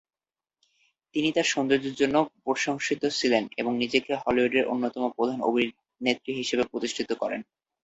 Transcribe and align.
তিনি 1.15 1.29
তার 1.35 1.47
সৌন্দর্যের 1.51 1.95
জন্য 1.95 2.15
প্রশংসিত 2.43 3.01
ছিলেন 3.19 3.43
এবং 3.57 3.71
নিজেকে 3.77 4.11
হলিউডের 4.21 4.69
অন্যতম 4.73 5.03
প্রধান 5.17 5.39
অভিনেত্রী 5.49 6.31
হিসেবে 6.39 6.63
প্রতিষ্ঠিত 6.71 7.09
করেন। 7.21 7.41